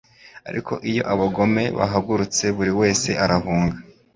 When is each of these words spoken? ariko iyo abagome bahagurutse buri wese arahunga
ariko 0.49 0.73
iyo 0.89 1.03
abagome 1.13 1.63
bahagurutse 1.77 2.43
buri 2.55 2.71
wese 2.79 3.09
arahunga 3.23 3.75